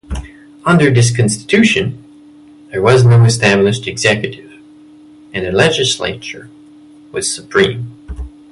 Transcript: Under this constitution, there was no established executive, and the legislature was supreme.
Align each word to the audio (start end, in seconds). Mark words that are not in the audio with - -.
Under 0.65 0.89
this 0.91 1.15
constitution, 1.15 2.03
there 2.71 2.81
was 2.81 3.05
no 3.05 3.23
established 3.25 3.87
executive, 3.87 4.51
and 5.31 5.45
the 5.45 5.51
legislature 5.51 6.49
was 7.11 7.31
supreme. 7.31 7.95